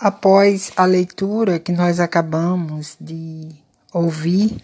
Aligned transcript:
Após 0.00 0.70
a 0.76 0.84
leitura 0.84 1.58
que 1.58 1.72
nós 1.72 1.98
acabamos 1.98 2.96
de 3.00 3.48
ouvir, 3.92 4.56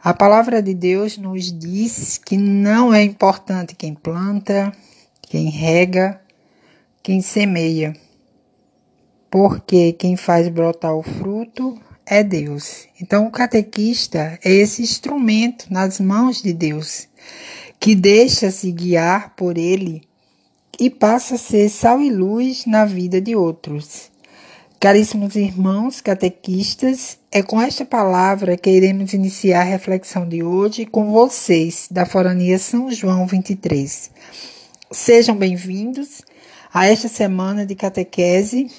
a 0.00 0.14
palavra 0.14 0.62
de 0.62 0.72
Deus 0.74 1.18
nos 1.18 1.52
diz 1.52 2.18
que 2.18 2.36
não 2.36 2.94
é 2.94 3.02
importante 3.02 3.74
quem 3.74 3.96
planta, 3.96 4.72
quem 5.22 5.50
rega, 5.50 6.20
quem 7.02 7.20
semeia, 7.20 7.96
porque 9.28 9.92
quem 9.94 10.16
faz 10.16 10.48
brotar 10.48 10.94
o 10.94 11.02
fruto 11.02 11.76
é 12.06 12.22
Deus. 12.22 12.86
Então, 13.00 13.26
o 13.26 13.30
catequista 13.32 14.38
é 14.44 14.52
esse 14.52 14.82
instrumento 14.82 15.66
nas 15.68 15.98
mãos 15.98 16.40
de 16.40 16.52
Deus, 16.52 17.08
que 17.80 17.96
deixa-se 17.96 18.70
guiar 18.70 19.34
por 19.34 19.58
ele 19.58 20.08
e 20.78 20.88
passa 20.88 21.34
a 21.34 21.38
ser 21.38 21.68
sal 21.68 22.00
e 22.00 22.08
luz 22.08 22.66
na 22.66 22.84
vida 22.84 23.20
de 23.20 23.34
outros. 23.34 24.11
Caríssimos 24.82 25.36
irmãos 25.36 26.00
catequistas, 26.00 27.16
é 27.30 27.40
com 27.40 27.62
esta 27.62 27.84
palavra 27.84 28.56
que 28.56 28.68
iremos 28.68 29.12
iniciar 29.12 29.60
a 29.60 29.62
reflexão 29.62 30.28
de 30.28 30.42
hoje 30.42 30.84
com 30.84 31.12
vocês 31.12 31.86
da 31.88 32.04
Forania 32.04 32.58
São 32.58 32.90
João 32.90 33.24
23. 33.24 34.10
Sejam 34.90 35.36
bem-vindos 35.36 36.22
a 36.74 36.84
esta 36.84 37.06
semana 37.06 37.64
de 37.64 37.76
catequese. 37.76 38.72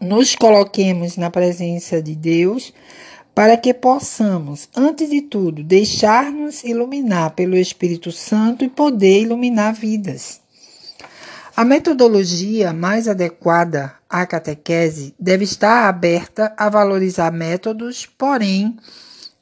Nos 0.00 0.36
coloquemos 0.36 1.16
na 1.16 1.30
presença 1.30 2.00
de 2.00 2.14
Deus 2.14 2.72
para 3.34 3.56
que 3.56 3.74
possamos, 3.74 4.68
antes 4.76 5.10
de 5.10 5.20
tudo, 5.20 5.64
deixar-nos 5.64 6.62
iluminar 6.62 7.32
pelo 7.32 7.56
Espírito 7.56 8.12
Santo 8.12 8.64
e 8.64 8.68
poder 8.68 9.22
iluminar 9.22 9.74
vidas. 9.74 10.45
A 11.56 11.64
metodologia 11.64 12.70
mais 12.74 13.08
adequada 13.08 13.94
à 14.10 14.26
catequese 14.26 15.14
deve 15.18 15.44
estar 15.44 15.88
aberta 15.88 16.52
a 16.54 16.68
valorizar 16.68 17.32
métodos, 17.32 18.04
porém, 18.04 18.76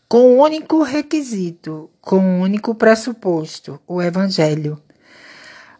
com 0.08 0.36
um 0.36 0.41
único 0.41 0.84
requisito, 0.84 1.91
com 2.00 2.19
um 2.20 2.41
único 2.41 2.72
pressuposto: 2.72 3.80
o 3.84 4.00
Evangelho. 4.00 4.80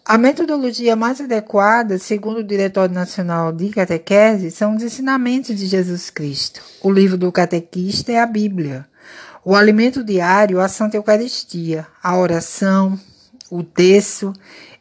A 0.05 0.19
metodologia 0.19 0.97
mais 0.97 1.21
adequada, 1.21 1.99
segundo 1.99 2.39
o 2.39 2.45
Diretório 2.45 2.93
Nacional 2.93 3.53
de 3.53 3.69
Catequese, 3.69 4.51
são 4.51 4.75
os 4.75 4.83
ensinamentos 4.83 5.57
de 5.57 5.67
Jesus 5.67 6.11
Cristo. 6.11 6.61
O 6.83 6.91
livro 6.91 7.17
do 7.17 7.31
catequista 7.31 8.11
é 8.11 8.21
a 8.21 8.27
Bíblia. 8.27 8.89
O 9.45 9.55
alimento 9.55 10.03
diário, 10.03 10.61
a 10.61 10.67
Santa 10.67 10.97
Eucaristia, 10.97 11.87
a 12.03 12.19
oração, 12.19 12.99
o 13.49 13.63
texto 13.63 14.33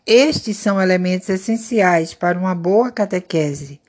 estes 0.05 0.57
são 0.57 0.81
elementos 0.81 1.29
essenciais 1.29 2.13
para 2.13 2.37
uma 2.37 2.53
boa 2.53 2.91
catequese. 2.91 3.79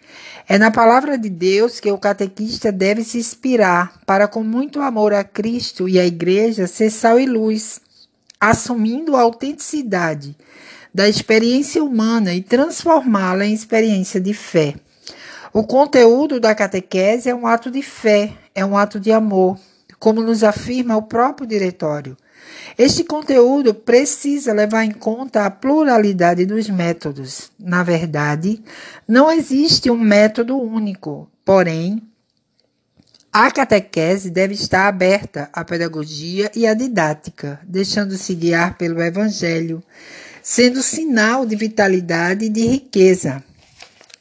É 0.47 0.59
na 0.59 0.71
palavra 0.71 1.19
de 1.19 1.29
Deus 1.29 1.81
que 1.81 1.91
o 1.91 1.99
catequista 1.99 2.71
deve 2.71 3.03
se 3.03 3.19
inspirar 3.19 4.01
para, 4.07 4.29
com 4.29 4.43
muito 4.43 4.81
amor 4.81 5.13
a 5.13 5.25
Cristo 5.25 5.89
e 5.89 5.99
à 5.99 6.05
Igreja, 6.05 6.67
ser 6.67 6.91
sal 6.91 7.19
e 7.19 7.27
luz, 7.27 7.81
assumindo 8.39 9.17
a 9.17 9.23
autenticidade 9.23 10.37
da 10.93 11.09
experiência 11.09 11.83
humana 11.83 12.33
e 12.35 12.43
transformá-la 12.43 13.45
em 13.45 13.53
experiência 13.53 14.21
de 14.21 14.33
fé. 14.33 14.75
O 15.53 15.65
conteúdo 15.65 16.39
da 16.39 16.55
catequese 16.55 17.29
é 17.29 17.35
um 17.35 17.47
ato 17.47 17.71
de 17.71 17.83
fé, 17.83 18.33
é 18.55 18.65
um 18.65 18.77
ato 18.77 19.01
de 19.01 19.11
amor, 19.11 19.59
como 19.99 20.23
nos 20.23 20.45
afirma 20.45 20.97
o 20.97 21.03
próprio 21.03 21.47
diretório. 21.47 22.17
Este 22.77 23.05
conteúdo 23.05 23.75
precisa 23.75 24.53
levar 24.53 24.85
em 24.85 24.91
conta 24.91 25.47
a 25.47 25.51
pluralidade 25.51 26.45
dos 26.45 26.69
métodos. 26.69 27.51
Na 27.59 27.83
verdade, 27.83 28.63
não 29.07 29.31
existe 29.31 29.91
um 29.91 29.99
método 29.99 30.57
único, 30.57 31.31
porém, 31.45 32.03
a 33.33 33.51
catequese 33.51 34.31
deve 34.31 34.55
estar 34.55 34.87
aberta 34.87 35.49
à 35.53 35.65
pedagogia 35.65 36.51
e 36.55 36.67
à 36.67 36.75
didática, 36.75 37.61
deixando-se 37.65 38.33
guiar 38.33 38.79
pelo 38.79 39.03
Evangelho, 39.03 39.83
sendo 40.41 40.83
sinal 40.83 41.45
de 41.45 41.57
vitalidade 41.57 42.45
e 42.45 42.49
de 42.49 42.65
riqueza. 42.65 43.43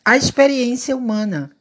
A 0.03 0.17
experiência 0.17 0.97
humana 0.97 1.51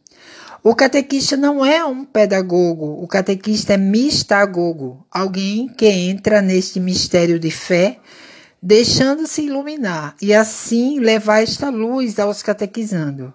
o 0.65 0.77
catequista 0.77 1.37
não 1.37 1.67
é 1.67 1.85
um 1.85 2.05
pedagogo, 2.05 3.03
o 3.03 3.09
catequista 3.09 3.75
é 3.75 3.77
mistagogo, 3.77 5.05
alguém 5.11 5.67
que 5.67 5.87
entra 5.87 6.41
neste 6.41 6.79
mistério 6.79 7.37
de 7.37 7.51
fé, 7.51 7.99
deixando-se 8.63 9.43
iluminar 9.43 10.15
e 10.23 10.33
assim 10.33 11.01
levar 11.01 11.43
esta 11.43 11.69
luz 11.69 12.21
aos 12.21 12.45
catequizando. 12.45 13.35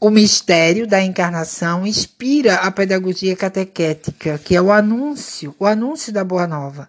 O 0.00 0.08
mistério 0.08 0.86
da 0.86 1.02
encarnação 1.02 1.86
inspira 1.86 2.54
a 2.54 2.70
pedagogia 2.70 3.36
catequética, 3.36 4.38
que 4.38 4.56
é 4.56 4.62
o 4.62 4.72
anúncio, 4.72 5.54
o 5.58 5.66
anúncio 5.66 6.10
da 6.10 6.24
boa 6.24 6.46
nova. 6.46 6.88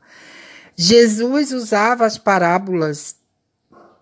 Jesus 0.78 1.52
usava 1.52 2.06
as 2.06 2.18
parábolas 2.18 3.18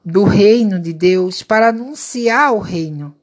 do 0.06 0.26
reino 0.26 0.80
de 0.80 0.94
Deus 0.94 1.42
para 1.42 1.70
anunciar 1.70 2.54
o 2.54 2.60
reino 2.60 3.16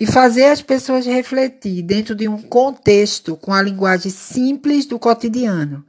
e 0.00 0.06
fazer 0.06 0.46
as 0.46 0.62
pessoas 0.62 1.04
refletir 1.04 1.82
dentro 1.82 2.14
de 2.14 2.26
um 2.26 2.40
contexto 2.40 3.36
com 3.36 3.52
a 3.52 3.60
linguagem 3.60 4.10
simples 4.10 4.86
do 4.86 4.98
cotidiano. 4.98 5.84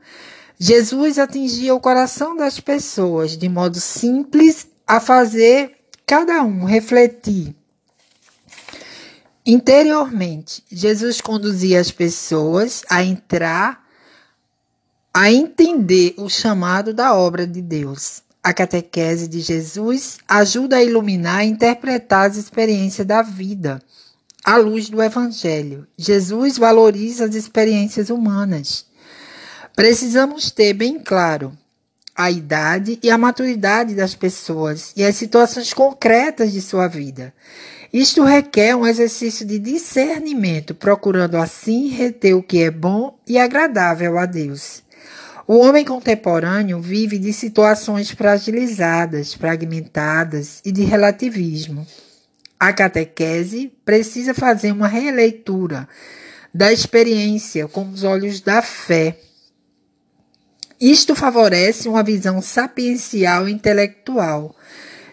Jesus 0.59 1.17
atingia 1.17 1.73
o 1.73 1.79
coração 1.79 2.35
das 2.35 2.59
pessoas 2.59 3.37
de 3.37 3.47
modo 3.47 3.79
simples 3.79 4.67
a 4.85 4.99
fazer 4.99 5.77
cada 6.05 6.43
um 6.43 6.65
refletir. 6.65 7.55
Interiormente, 9.45 10.61
Jesus 10.69 11.21
conduzia 11.21 11.79
as 11.79 11.89
pessoas 11.89 12.83
a 12.89 13.01
entrar, 13.03 13.83
a 15.13 15.31
entender 15.31 16.13
o 16.17 16.29
chamado 16.29 16.93
da 16.93 17.15
obra 17.15 17.47
de 17.47 17.61
Deus. 17.61 18.21
A 18.43 18.53
catequese 18.53 19.27
de 19.27 19.39
Jesus 19.39 20.17
ajuda 20.27 20.77
a 20.77 20.83
iluminar 20.83 21.45
e 21.45 21.49
interpretar 21.49 22.29
as 22.29 22.37
experiências 22.37 23.05
da 23.05 23.21
vida 23.21 23.81
à 24.43 24.57
luz 24.57 24.89
do 24.89 25.01
Evangelho. 25.01 25.87
Jesus 25.97 26.57
valoriza 26.57 27.25
as 27.25 27.35
experiências 27.35 28.09
humanas. 28.09 28.85
Precisamos 29.75 30.49
ter 30.49 30.73
bem 30.73 30.99
claro 30.99 31.55
a 32.15 32.29
idade 32.29 32.99
e 33.01 33.09
a 33.09 33.17
maturidade 33.17 33.95
das 33.95 34.15
pessoas 34.15 34.91
e 34.97 35.03
as 35.03 35.15
situações 35.15 35.73
concretas 35.73 36.51
de 36.51 36.61
sua 36.61 36.87
vida. 36.87 37.33
Isto 37.93 38.23
requer 38.23 38.75
um 38.75 38.87
exercício 38.87 39.45
de 39.45 39.59
discernimento, 39.59 40.73
procurando 40.73 41.35
assim 41.35 41.89
reter 41.89 42.33
o 42.33 42.43
que 42.43 42.63
é 42.63 42.71
bom 42.71 43.17
e 43.27 43.37
agradável 43.37 44.17
a 44.17 44.25
Deus. 44.25 44.81
O 45.47 45.57
homem 45.57 45.83
contemporâneo 45.83 46.79
vive 46.79 47.17
de 47.17 47.33
situações 47.33 48.11
fragilizadas, 48.11 49.33
fragmentadas 49.33 50.61
e 50.63 50.71
de 50.71 50.83
relativismo. 50.83 51.85
A 52.59 52.71
catequese 52.71 53.71
precisa 53.83 54.33
fazer 54.33 54.71
uma 54.71 54.87
releitura 54.87 55.87
da 56.53 56.71
experiência 56.71 57.67
com 57.67 57.89
os 57.89 58.03
olhos 58.03 58.39
da 58.39 58.61
fé. 58.61 59.17
Isto 60.79 61.15
favorece 61.15 61.87
uma 61.87 62.03
visão 62.03 62.41
sapiencial 62.41 63.47
e 63.47 63.51
intelectual. 63.51 64.55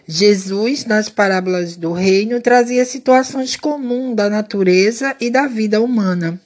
Jesus, 0.07 0.85
nas 0.85 1.09
parábolas 1.09 1.75
do 1.75 1.91
reino, 1.91 2.41
trazia 2.41 2.83
situações 2.85 3.55
comuns 3.55 4.15
da 4.15 4.29
natureza 4.29 5.15
e 5.19 5.29
da 5.29 5.47
vida 5.47 5.81
humana. 5.81 6.39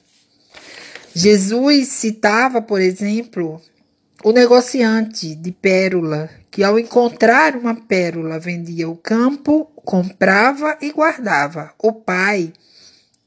Jesus 1.14 1.88
citava, 1.88 2.60
por 2.60 2.80
exemplo, 2.80 3.60
o 4.24 4.32
negociante 4.32 5.34
de 5.34 5.52
pérola, 5.52 6.30
que 6.50 6.64
ao 6.64 6.78
encontrar 6.78 7.54
uma 7.54 7.74
pérola 7.74 8.38
vendia 8.38 8.88
o 8.88 8.96
campo, 8.96 9.66
comprava 9.84 10.78
e 10.80 10.90
guardava. 10.90 11.74
O 11.78 11.92
pai, 11.92 12.50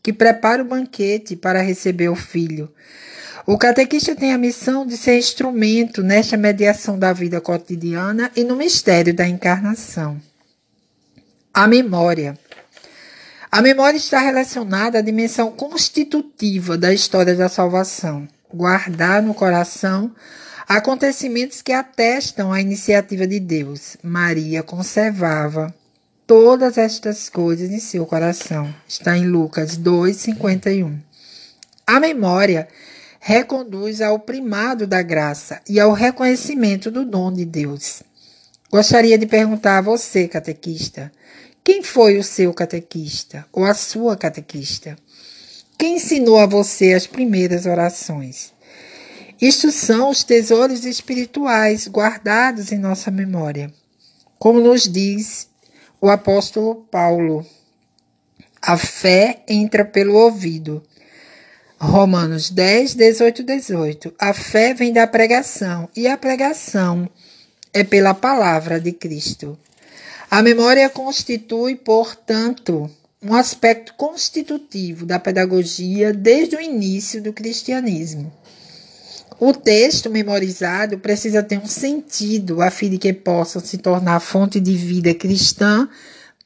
que 0.01 0.11
prepara 0.11 0.63
o 0.63 0.65
banquete 0.65 1.35
para 1.35 1.61
receber 1.61 2.09
o 2.09 2.15
filho. 2.15 2.73
O 3.45 3.59
catequista 3.59 4.15
tem 4.15 4.33
a 4.33 4.39
missão 4.39 4.87
de 4.87 4.97
ser 4.97 5.19
instrumento 5.19 6.01
nesta 6.01 6.35
mediação 6.35 6.97
da 6.97 7.13
vida 7.13 7.39
cotidiana 7.39 8.31
e 8.35 8.43
no 8.43 8.55
mistério 8.55 9.13
da 9.13 9.27
encarnação. 9.27 10.19
A 11.53 11.67
memória. 11.67 12.35
A 13.51 13.61
memória 13.61 13.97
está 13.97 14.19
relacionada 14.19 14.97
à 14.97 15.01
dimensão 15.01 15.51
constitutiva 15.51 16.75
da 16.75 16.91
história 16.91 17.35
da 17.35 17.47
salvação. 17.47 18.27
Guardar 18.51 19.21
no 19.21 19.35
coração 19.35 20.11
Acontecimentos 20.67 21.61
que 21.61 21.71
atestam 21.71 22.51
a 22.51 22.59
iniciativa 22.59 23.25
de 23.25 23.39
Deus. 23.39 23.95
Maria 24.03 24.61
conservava 24.61 25.73
todas 26.27 26.77
estas 26.77 27.29
coisas 27.29 27.71
em 27.71 27.79
seu 27.79 28.05
coração. 28.05 28.75
Está 28.85 29.17
em 29.17 29.25
Lucas 29.25 29.77
2:51. 29.77 30.99
A 31.85 32.01
memória 32.01 32.67
reconduz 33.17 34.01
ao 34.01 34.19
primado 34.19 34.85
da 34.85 35.01
graça 35.01 35.61
e 35.69 35.79
ao 35.79 35.93
reconhecimento 35.93 36.91
do 36.91 37.05
dom 37.05 37.31
de 37.31 37.45
Deus. 37.45 38.03
Gostaria 38.69 39.17
de 39.17 39.25
perguntar 39.25 39.77
a 39.77 39.81
você, 39.81 40.27
catequista, 40.27 41.09
Quem 41.63 41.81
foi 41.81 42.17
o 42.17 42.23
seu 42.23 42.53
catequista 42.53 43.45
ou 43.53 43.63
a 43.63 43.73
sua 43.73 44.17
catequista? 44.17 44.97
Quem 45.77 45.95
ensinou 45.95 46.37
a 46.37 46.45
você 46.45 46.93
as 46.93 47.07
primeiras 47.07 47.65
orações? 47.65 48.56
Isto 49.39 49.71
são 49.71 50.09
os 50.09 50.23
tesouros 50.23 50.83
espirituais 50.83 51.87
guardados 51.87 52.71
em 52.71 52.79
nossa 52.79 53.11
memória. 53.11 53.71
Como 54.39 54.59
nos 54.59 54.83
diz 54.91 55.47
o 56.01 56.09
apóstolo 56.09 56.87
Paulo, 56.89 57.45
a 58.59 58.75
fé 58.77 59.43
entra 59.47 59.85
pelo 59.85 60.15
ouvido. 60.15 60.83
Romanos 61.79 62.49
10, 62.49 62.95
18, 62.95 63.43
18. 63.43 64.15
A 64.17 64.33
fé 64.33 64.73
vem 64.73 64.91
da 64.91 65.05
pregação 65.05 65.87
e 65.95 66.07
a 66.07 66.17
pregação 66.17 67.07
é 67.71 67.83
pela 67.83 68.15
palavra 68.15 68.79
de 68.79 68.91
Cristo. 68.91 69.55
A 70.31 70.41
memória 70.41 70.89
constitui, 70.89 71.75
portanto, 71.75 72.89
um 73.21 73.35
aspecto 73.35 73.93
constitutivo 73.93 75.05
da 75.05 75.19
pedagogia 75.19 76.11
desde 76.11 76.55
o 76.55 76.61
início 76.61 77.21
do 77.21 77.31
cristianismo. 77.31 78.33
O 79.39 79.53
texto 79.53 80.09
memorizado 80.09 80.97
precisa 80.97 81.43
ter 81.43 81.59
um 81.59 81.67
sentido 81.67 82.59
a 82.59 82.71
fim 82.71 82.89
de 82.89 82.97
que 82.97 83.13
possa 83.13 83.59
se 83.59 83.77
tornar 83.77 84.19
fonte 84.19 84.59
de 84.59 84.75
vida 84.75 85.13
cristã, 85.13 85.87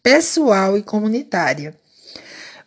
pessoal 0.03 0.77
e 0.77 0.83
comunitária. 0.83 1.73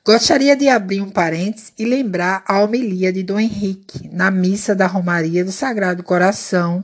Gostaria 0.03 0.57
de 0.57 0.67
abrir 0.69 1.03
um 1.03 1.11
parênteses 1.11 1.73
e 1.79 1.85
lembrar 1.85 2.43
a 2.47 2.61
homilia 2.61 3.13
de 3.13 3.23
Dom 3.23 3.39
Henrique 3.39 4.09
na 4.11 4.31
missa 4.31 4.75
da 4.75 4.87
Romaria 4.87 5.45
do 5.45 5.53
Sagrado 5.53 6.03
Coração 6.03 6.83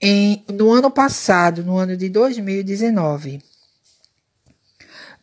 em, 0.00 0.42
no 0.50 0.72
ano 0.72 0.90
passado, 0.90 1.62
no 1.62 1.76
ano 1.76 1.96
de 1.96 2.08
2019. 2.08 3.42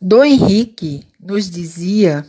Dom 0.00 0.24
Henrique 0.24 1.06
nos 1.20 1.50
dizia 1.50 2.24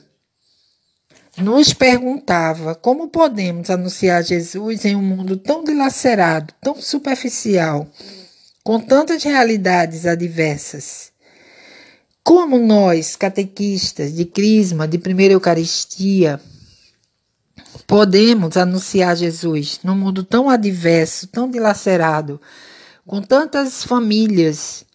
nos 1.37 1.73
perguntava 1.73 2.75
como 2.75 3.07
podemos 3.07 3.69
anunciar 3.69 4.23
Jesus 4.23 4.85
em 4.85 4.95
um 4.95 5.01
mundo 5.01 5.35
tão 5.35 5.63
dilacerado, 5.63 6.53
tão 6.61 6.79
superficial, 6.79 7.87
com 8.63 8.79
tantas 8.79 9.23
realidades 9.23 10.05
adversas. 10.05 11.11
Como 12.23 12.57
nós, 12.57 13.15
catequistas 13.15 14.13
de 14.13 14.25
Crisma, 14.25 14.87
de 14.87 14.97
Primeira 14.97 15.33
Eucaristia, 15.33 16.39
podemos 17.87 18.55
anunciar 18.55 19.15
Jesus 19.17 19.79
num 19.83 19.95
mundo 19.95 20.23
tão 20.23 20.49
adverso, 20.49 21.27
tão 21.27 21.49
dilacerado, 21.49 22.39
com 23.05 23.21
tantas 23.21 23.83
famílias 23.83 24.85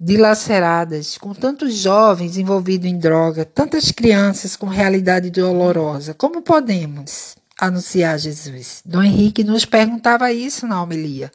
dilaceradas, 0.00 1.18
com 1.18 1.34
tantos 1.34 1.74
jovens 1.74 2.38
envolvidos 2.38 2.88
em 2.88 2.98
droga, 2.98 3.44
tantas 3.44 3.92
crianças 3.92 4.56
com 4.56 4.66
realidade 4.66 5.30
dolorosa. 5.30 6.14
Como 6.14 6.40
podemos 6.40 7.36
anunciar 7.60 8.18
Jesus? 8.18 8.80
Dom 8.86 9.02
Henrique 9.02 9.44
nos 9.44 9.66
perguntava 9.66 10.32
isso 10.32 10.66
na 10.66 10.82
homilia. 10.82 11.30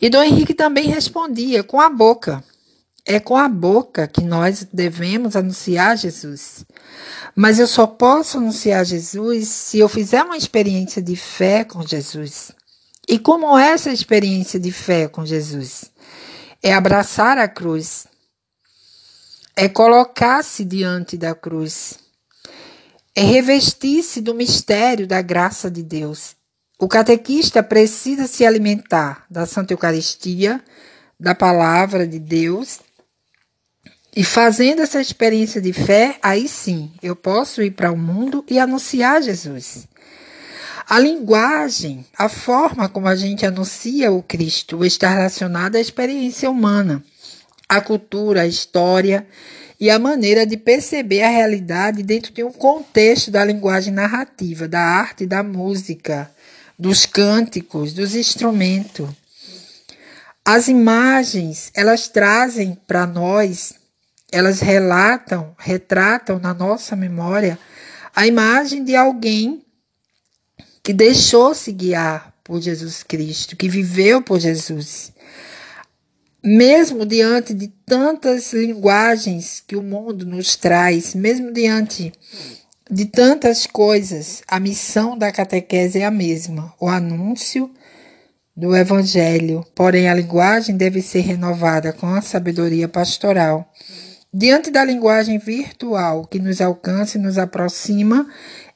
E 0.00 0.08
Dom 0.08 0.22
Henrique 0.22 0.54
também 0.54 0.88
respondia 0.88 1.62
com 1.62 1.78
a 1.78 1.90
boca. 1.90 2.42
É 3.04 3.20
com 3.20 3.36
a 3.36 3.48
boca 3.48 4.06
que 4.06 4.22
nós 4.22 4.66
devemos 4.72 5.36
anunciar 5.36 5.98
Jesus. 5.98 6.64
Mas 7.34 7.58
eu 7.58 7.66
só 7.66 7.86
posso 7.86 8.38
anunciar 8.38 8.84
Jesus 8.84 9.48
se 9.48 9.78
eu 9.78 9.88
fizer 9.88 10.22
uma 10.22 10.36
experiência 10.36 11.02
de 11.02 11.16
fé 11.16 11.64
com 11.64 11.86
Jesus. 11.86 12.52
E 13.06 13.18
como 13.18 13.58
essa 13.58 13.92
experiência 13.92 14.58
de 14.58 14.70
fé 14.70 15.08
com 15.08 15.26
Jesus? 15.26 15.90
É 16.62 16.72
abraçar 16.72 17.38
a 17.38 17.48
cruz, 17.48 18.06
é 19.56 19.68
colocar-se 19.68 20.64
diante 20.64 21.16
da 21.16 21.34
cruz, 21.34 21.98
é 23.14 23.22
revestir-se 23.22 24.20
do 24.20 24.34
mistério 24.34 25.06
da 25.06 25.22
graça 25.22 25.70
de 25.70 25.82
Deus. 25.82 26.36
O 26.78 26.88
catequista 26.88 27.62
precisa 27.62 28.26
se 28.26 28.44
alimentar 28.44 29.26
da 29.30 29.44
Santa 29.44 29.72
Eucaristia, 29.72 30.62
da 31.18 31.34
palavra 31.34 32.06
de 32.06 32.18
Deus. 32.18 32.80
E 34.16 34.24
fazendo 34.24 34.80
essa 34.80 35.00
experiência 35.00 35.60
de 35.60 35.72
fé, 35.72 36.18
aí 36.22 36.48
sim 36.48 36.90
eu 37.02 37.14
posso 37.14 37.62
ir 37.62 37.72
para 37.72 37.92
o 37.92 37.98
mundo 37.98 38.44
e 38.48 38.58
anunciar 38.58 39.22
Jesus. 39.22 39.86
A 40.90 40.98
linguagem, 40.98 42.04
a 42.18 42.28
forma 42.28 42.88
como 42.88 43.06
a 43.06 43.14
gente 43.14 43.46
anuncia 43.46 44.10
o 44.10 44.24
Cristo 44.24 44.84
está 44.84 45.08
relacionada 45.08 45.78
à 45.78 45.80
experiência 45.80 46.50
humana, 46.50 47.00
à 47.68 47.80
cultura, 47.80 48.40
à 48.40 48.46
história 48.48 49.24
e 49.78 49.88
à 49.88 50.00
maneira 50.00 50.44
de 50.44 50.56
perceber 50.56 51.22
a 51.22 51.28
realidade 51.28 52.02
dentro 52.02 52.32
de 52.32 52.42
um 52.42 52.50
contexto 52.50 53.30
da 53.30 53.44
linguagem 53.44 53.92
narrativa, 53.92 54.66
da 54.66 54.80
arte, 54.80 55.26
da 55.26 55.44
música, 55.44 56.28
dos 56.76 57.06
cânticos, 57.06 57.92
dos 57.92 58.16
instrumentos. 58.16 59.08
As 60.44 60.66
imagens, 60.66 61.70
elas 61.72 62.08
trazem 62.08 62.76
para 62.88 63.06
nós, 63.06 63.74
elas 64.32 64.58
relatam, 64.58 65.54
retratam 65.56 66.40
na 66.40 66.52
nossa 66.52 66.96
memória 66.96 67.56
a 68.12 68.26
imagem 68.26 68.82
de 68.82 68.96
alguém 68.96 69.64
que 70.82 70.92
deixou-se 70.92 71.70
guiar 71.72 72.34
por 72.42 72.60
Jesus 72.60 73.02
Cristo, 73.02 73.56
que 73.56 73.68
viveu 73.68 74.22
por 74.22 74.38
Jesus. 74.38 75.12
Mesmo 76.42 77.04
diante 77.04 77.52
de 77.52 77.68
tantas 77.84 78.52
linguagens 78.52 79.62
que 79.66 79.76
o 79.76 79.82
mundo 79.82 80.24
nos 80.24 80.56
traz, 80.56 81.14
mesmo 81.14 81.52
diante 81.52 82.12
de 82.90 83.04
tantas 83.04 83.66
coisas, 83.66 84.42
a 84.48 84.58
missão 84.58 85.16
da 85.16 85.30
catequese 85.30 86.00
é 86.00 86.06
a 86.06 86.10
mesma: 86.10 86.74
o 86.80 86.88
anúncio 86.88 87.70
do 88.56 88.74
Evangelho. 88.74 89.64
Porém, 89.74 90.08
a 90.08 90.14
linguagem 90.14 90.76
deve 90.76 91.00
ser 91.00 91.20
renovada 91.20 91.92
com 91.92 92.06
a 92.06 92.20
sabedoria 92.20 92.88
pastoral. 92.88 93.70
Diante 94.32 94.70
da 94.70 94.84
linguagem 94.84 95.38
virtual 95.38 96.24
que 96.24 96.38
nos 96.38 96.60
alcança 96.60 97.18
e 97.18 97.20
nos 97.20 97.36
aproxima, 97.36 98.28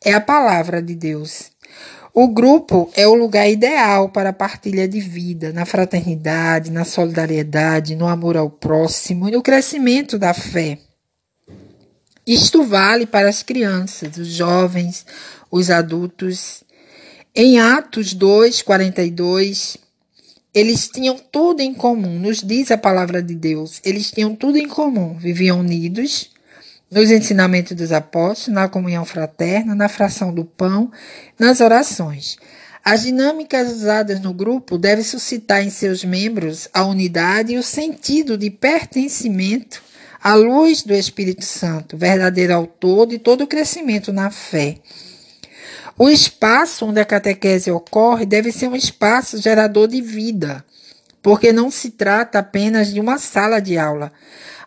é 0.05 0.13
a 0.13 0.21
palavra 0.21 0.83
de 0.83 0.95
Deus. 0.95 1.54
O 2.17 2.29
grupo 2.29 2.89
é 2.95 3.09
o 3.09 3.15
lugar 3.15 3.51
ideal 3.51 4.09
para 4.09 4.29
a 4.29 4.33
partilha 4.33 4.87
de 4.87 5.01
vida, 5.01 5.53
na 5.53 5.67
fraternidade, 5.67 6.71
na 6.71 6.85
solidariedade, 6.85 7.97
no 7.97 8.07
amor 8.07 8.37
ao 8.37 8.49
próximo 8.49 9.29
e 9.29 9.33
no 9.33 9.43
crescimento 9.43 10.17
da 10.17 10.33
fé. 10.33 10.79
Isto 12.25 12.63
vale 12.63 13.05
para 13.05 13.29
as 13.29 13.43
crianças, 13.43 14.17
os 14.17 14.29
jovens, 14.29 15.05
os 15.51 15.71
adultos. 15.71 16.63
Em 17.35 17.59
Atos 17.59 18.15
2, 18.15 18.63
42, 18.63 19.77
eles 20.55 20.87
tinham 20.87 21.19
tudo 21.19 21.63
em 21.63 21.75
comum, 21.75 22.17
nos 22.21 22.45
diz 22.45 22.71
a 22.71 22.79
palavra 22.79 23.21
de 23.21 23.35
Deus. 23.35 23.81
Eles 23.85 24.13
tinham 24.13 24.37
tudo 24.37 24.57
em 24.57 24.69
comum, 24.69 25.19
viviam 25.19 25.59
unidos, 25.59 26.31
nos 26.95 27.11
ensinamentos 27.11 27.77
dos 27.77 27.91
apóstolos, 27.91 28.55
na 28.55 28.69
comunhão 28.69 29.05
fraterna, 29.05 29.75
na 29.75 29.89
fração 29.89 30.33
do 30.33 30.45
pão, 30.45 30.93
nas 31.37 31.61
orações. 31.61 32.37
As 32.85 33.03
dinâmicas 33.03 33.73
usadas 33.73 34.21
no 34.21 34.33
grupo 34.33 34.79
devem 34.79 35.03
suscitar 35.03 35.65
em 35.65 35.71
seus 35.71 36.05
membros 36.05 36.69
a 36.73 36.85
unidade 36.85 37.55
e 37.55 37.59
o 37.59 37.65
sentido 37.65 38.39
de 38.39 38.49
pertencimento 38.49 39.83
à 40.23 40.35
luz 40.35 40.83
do 40.83 40.95
Espírito 40.95 41.45
Santo, 41.45 41.97
verdadeiro 41.97 42.55
autor 42.55 43.09
de 43.09 43.19
todo 43.19 43.43
o 43.43 43.47
crescimento 43.49 44.13
na 44.13 44.31
fé. 44.31 44.77
O 45.99 46.09
espaço 46.09 46.87
onde 46.87 47.01
a 47.01 47.05
catequese 47.05 47.73
ocorre 47.73 48.25
deve 48.25 48.53
ser 48.53 48.69
um 48.69 48.77
espaço 48.77 49.39
gerador 49.39 49.89
de 49.89 50.01
vida, 50.01 50.65
porque 51.21 51.53
não 51.53 51.73
se 51.73 51.91
trata 51.91 52.39
apenas 52.39 52.93
de 52.93 53.01
uma 53.01 53.19
sala 53.19 53.61
de 53.61 53.77
aula. 53.77 54.13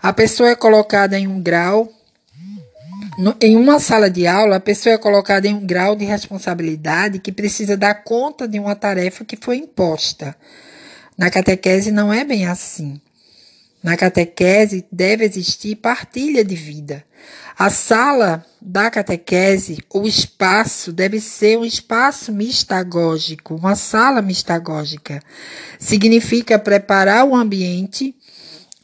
A 0.02 0.12
pessoa 0.12 0.50
é 0.50 0.56
colocada 0.56 1.18
em 1.18 1.28
um 1.28 1.42
grau 1.42 1.94
no, 3.18 3.36
em 3.42 3.56
uma 3.56 3.80
sala 3.80 4.10
de 4.10 4.28
aula, 4.28 4.58
a 4.58 4.60
pessoa 4.60 4.94
é 4.94 4.98
colocada 4.98 5.48
em 5.48 5.54
um 5.54 5.66
grau 5.66 5.96
de 5.96 6.06
responsabilidade 6.06 7.20
que 7.20 7.32
precisa 7.32 7.76
dar 7.76 8.04
conta 8.04 8.48
de 8.48 8.60
uma 8.60 8.76
tarefa 8.76 9.26
que 9.26 9.38
foi 9.40 9.58
imposta. 9.58 10.36
Na 11.18 11.30
catequese 11.30 11.92
não 11.92 12.14
é 12.14 12.24
bem 12.24 12.46
assim. 12.46 13.02
Na 13.84 13.96
catequese 13.96 14.86
deve 14.92 15.26
existir 15.26 15.76
partilha 15.76 16.44
de 16.44 16.56
vida. 16.56 17.04
A 17.58 17.72
sala 17.72 18.46
da 18.62 18.92
catequese, 18.92 19.80
o 19.92 20.06
espaço, 20.06 20.94
deve 20.94 21.20
ser 21.20 21.58
um 21.58 21.66
espaço 21.66 22.32
mistagógico, 22.32 23.56
uma 23.56 23.76
sala 23.76 24.22
mistagógica. 24.22 25.20
Significa 25.80 26.60
preparar 26.60 27.26
o 27.26 27.36
ambiente 27.36 28.16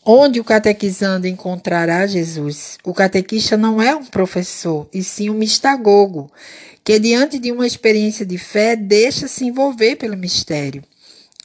onde 0.05 0.39
o 0.39 0.43
catequizando 0.43 1.27
encontrará 1.27 2.05
Jesus. 2.05 2.77
O 2.83 2.93
catequista 2.93 3.55
não 3.55 3.81
é 3.81 3.95
um 3.95 4.05
professor, 4.05 4.87
e 4.93 5.03
sim 5.03 5.29
um 5.29 5.33
mistagogo, 5.33 6.31
que 6.83 6.99
diante 6.99 7.39
de 7.39 7.51
uma 7.51 7.65
experiência 7.65 8.25
de 8.25 8.37
fé 8.37 8.75
deixa 8.75 9.27
se 9.27 9.45
envolver 9.45 9.95
pelo 9.95 10.17
mistério. 10.17 10.83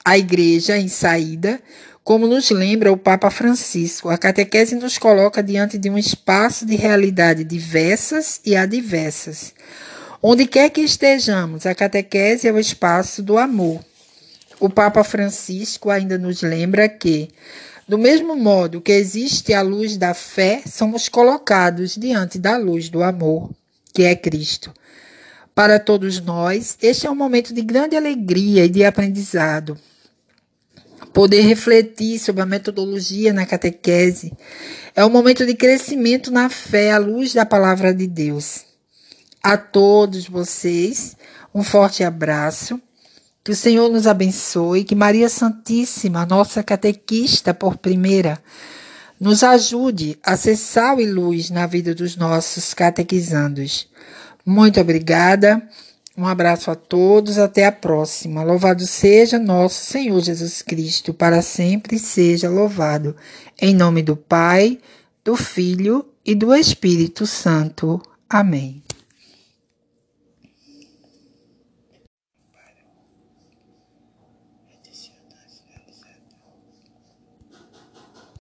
A 0.04 0.16
igreja, 0.18 0.76
em 0.76 0.88
saída, 0.88 1.60
Como 2.08 2.26
nos 2.26 2.48
lembra 2.48 2.90
o 2.90 2.96
Papa 2.96 3.28
Francisco, 3.28 4.08
a 4.08 4.16
catequese 4.16 4.74
nos 4.76 4.96
coloca 4.96 5.42
diante 5.42 5.76
de 5.76 5.90
um 5.90 5.98
espaço 5.98 6.64
de 6.64 6.74
realidade 6.74 7.44
diversas 7.44 8.40
e 8.46 8.56
adversas. 8.56 9.52
Onde 10.22 10.46
quer 10.46 10.70
que 10.70 10.80
estejamos, 10.80 11.66
a 11.66 11.74
catequese 11.74 12.48
é 12.48 12.50
o 12.50 12.58
espaço 12.58 13.22
do 13.22 13.36
amor. 13.36 13.84
O 14.58 14.70
Papa 14.70 15.04
Francisco 15.04 15.90
ainda 15.90 16.16
nos 16.16 16.40
lembra 16.40 16.88
que, 16.88 17.28
do 17.88 17.96
mesmo 17.96 18.36
modo 18.36 18.80
que 18.80 18.92
existe 18.92 19.54
a 19.54 19.62
luz 19.62 19.96
da 19.96 20.12
fé, 20.12 20.62
somos 20.66 21.08
colocados 21.08 21.96
diante 21.96 22.38
da 22.38 22.56
luz 22.56 22.88
do 22.88 23.02
amor, 23.02 23.50
que 23.94 24.02
é 24.02 24.14
Cristo. 24.14 24.72
Para 25.54 25.80
todos 25.80 26.20
nós, 26.20 26.76
este 26.82 27.06
é 27.06 27.10
um 27.10 27.16
momento 27.16 27.52
de 27.54 27.62
grande 27.62 27.96
alegria 27.96 28.64
e 28.64 28.68
de 28.68 28.84
aprendizado 28.84 29.76
poder 31.18 31.40
refletir 31.40 32.18
sobre 32.18 32.42
a 32.42 32.46
metodologia 32.46 33.32
na 33.32 33.44
catequese. 33.44 34.32
É 34.94 35.04
um 35.04 35.10
momento 35.10 35.44
de 35.44 35.54
crescimento 35.54 36.30
na 36.30 36.48
fé 36.48 36.92
à 36.92 36.98
luz 36.98 37.34
da 37.34 37.44
palavra 37.44 37.92
de 37.92 38.06
Deus. 38.06 38.64
A 39.42 39.56
todos 39.56 40.28
vocês, 40.28 41.16
um 41.54 41.64
forte 41.64 42.04
abraço. 42.04 42.80
Que 43.48 43.52
o 43.52 43.56
Senhor 43.56 43.88
nos 43.90 44.06
abençoe, 44.06 44.84
que 44.84 44.94
Maria 44.94 45.26
Santíssima, 45.26 46.26
nossa 46.26 46.62
catequista 46.62 47.54
por 47.54 47.78
primeira, 47.78 48.38
nos 49.18 49.42
ajude 49.42 50.18
a 50.22 50.36
ser 50.36 50.54
sal 50.54 51.00
e 51.00 51.06
luz 51.06 51.48
na 51.48 51.66
vida 51.66 51.94
dos 51.94 52.14
nossos 52.14 52.74
catequizandos. 52.74 53.88
Muito 54.44 54.78
obrigada. 54.78 55.66
Um 56.14 56.26
abraço 56.26 56.70
a 56.70 56.74
todos, 56.74 57.38
até 57.38 57.64
a 57.64 57.72
próxima. 57.72 58.42
Louvado 58.42 58.86
seja 58.86 59.38
nosso 59.38 59.82
Senhor 59.82 60.20
Jesus 60.20 60.60
Cristo, 60.60 61.14
para 61.14 61.40
sempre 61.40 61.98
seja 61.98 62.50
louvado. 62.50 63.16
Em 63.58 63.74
nome 63.74 64.02
do 64.02 64.14
Pai, 64.14 64.78
do 65.24 65.34
Filho 65.36 66.04
e 66.22 66.34
do 66.34 66.54
Espírito 66.54 67.26
Santo. 67.26 67.98
Amém. 68.28 68.82